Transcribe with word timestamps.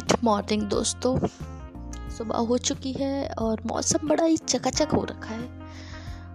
Good 0.00 0.18
morning 0.24 0.62
दोस्तों। 0.62 1.26
सुबह 2.10 2.38
हो 2.38 2.58
चुकी 2.58 2.92
है 2.92 3.28
और 3.28 3.62
मौसम 3.66 4.08
बड़ा 4.08 4.24
ही 4.24 4.36
चकाचक 4.36 4.88
हो 4.94 5.04
रखा 5.04 5.34
है। 5.34 5.60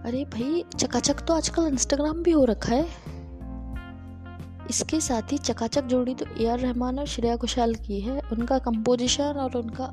अरे 0.04 0.24
भाई, 0.24 0.64
चकाचक 0.76 1.14
तो 1.14 1.34
आजकल 1.34 1.66
इंस्टाग्राम 1.66 2.22
भी 2.22 2.30
हो 2.30 2.44
रखा 2.44 2.74
है। 2.74 2.84
इसके 4.70 5.00
साथ 5.00 5.32
ही 5.32 5.38
चकाचक 5.38 5.84
जोड़ी 5.84 6.14
तो 6.14 6.26
ए 6.40 6.46
आर 6.46 6.58
रहमान 6.58 6.98
और 6.98 7.06
श्रेया 7.06 7.36
घोषाल 7.36 7.74
की 7.74 8.00
है। 8.00 8.20
उनका 8.20 8.58
कंपोजिशन 8.58 9.24
और 9.24 9.56
उनका 9.56 9.84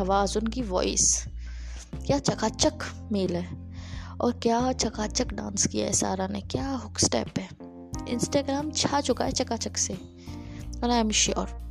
आवाज़, 0.00 0.38
उनकी 0.38 0.62
वॉइस 0.62 1.26
क्या 2.06 2.18
चकाचक 2.18 3.08
मेल 3.12 3.36
है? 3.36 3.72
और 4.20 4.32
क्या 4.32 4.72
चकाचक 4.72 5.28
डांस 5.32 5.66
किया 5.66 5.86
है 5.86 5.92
सारा 5.92 6.26
ने? 6.26 6.40
क्या 6.40 6.70
हुक 6.70 6.98
स्टेप 6.98 7.38
है? 7.38 7.48
इंस्टाग्राम 8.08 8.70
छा 8.70 9.00
चुका 9.00 9.24
है 9.24 9.32
चकाचक 9.32 9.76
से। 9.76 9.98
आई 10.84 10.98
एम 10.98 11.10
श्योर 11.10 11.63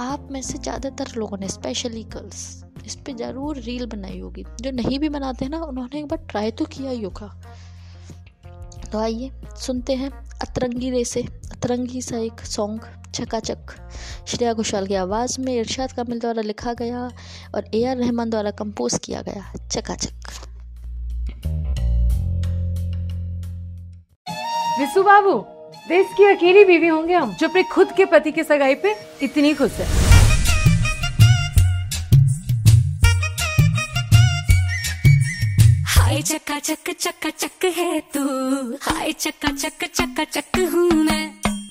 आप 0.00 0.28
में 0.30 0.40
से 0.42 0.58
ज़्यादातर 0.58 1.12
लोगों 1.16 1.36
ने 1.38 1.48
स्पेशली 1.48 2.02
गर्ल्स 2.04 2.64
इस 2.86 2.94
पर 2.96 3.12
ज़रूर 3.16 3.58
रील 3.58 3.86
बनाई 3.86 4.18
होगी। 4.20 4.44
जो 4.60 4.70
नहीं 4.70 4.98
भी 4.98 5.08
बनाते 5.08 5.44
हैं 5.44 5.50
ना, 5.50 5.58
उन्होंने 5.58 5.98
एक 5.98 6.06
बार 6.06 6.26
ट्राई 6.30 6.50
तो 6.50 6.64
किया 6.64 6.90
होगा। 7.04 7.28
तो 8.92 8.98
आइए, 8.98 9.30
सुनते 9.56 9.94
हैं 9.94 10.10
अतरंगी 10.42 10.90
रेसे 10.90 11.22
अतरंगी 11.52 12.02
सा 12.02 12.18
एक 12.18 12.40
सॉन्ग 12.46 12.88
चकाचक 13.14 13.74
श्रेया 14.28 14.52
घोषाल 14.52 14.86
की 14.86 14.94
आवाज़ 14.96 15.40
में 15.40 15.54
इरशाद 15.54 15.92
कामिल 15.92 16.20
द्वारा 16.20 16.42
लिखा 16.42 16.72
गया 16.74 17.08
और 17.54 17.70
ए 17.74 17.84
आर 17.84 17.96
रहमान 17.96 18.30
द्वारा 18.30 18.50
कंपोज 18.52 18.98
किया 19.04 19.22
गया 19.22 19.52
चकाचक 19.68 20.32
विसु 24.80 25.02
बाबू 25.02 25.53
देश 25.88 26.06
की 26.16 26.24
अकेली 26.24 26.64
बीवी 26.64 26.88
होंगे 26.88 27.14
हम, 27.14 27.34
जो 27.40 27.48
अपने 27.48 27.62
खुद 27.62 27.92
के 27.96 28.04
पति 28.12 28.30
के 28.32 28.42
सगाई 28.44 28.74
पे 28.74 28.94
इतनी 29.22 29.52
खुश 29.54 29.72
है। 29.72 29.86
हाय 35.86 36.22
चक्का 36.22 36.58
चक 36.58 36.90
चक्का 37.00 37.30
चक 37.30 37.64
है 37.76 38.00
तू। 38.14 38.24
हाय 38.82 39.12
चक्का 39.12 39.52
चक 39.52 39.84
चक्का 39.94 40.24
चक 40.24 40.58
हूँ 40.72 40.88
मैं। 41.04 41.24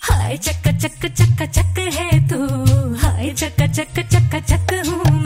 हाय 0.03 0.37
चक्का 0.37 0.71
चक 0.77 1.05
चक्का 1.07 1.45
चक 1.45 1.79
है 1.95 2.27
तू। 2.29 2.45
हाय 2.97 3.33
चक्का 3.33 3.67
चक 3.67 3.99
चक्का 4.13 4.39
चक 4.39 4.73
हूँ 4.87 5.22